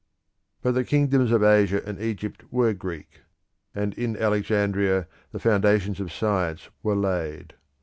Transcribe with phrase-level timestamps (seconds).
[0.63, 3.21] But the kingdoms of Asia and Egypt were Greek,
[3.75, 7.53] and in Alexandria the foundations of science were laid.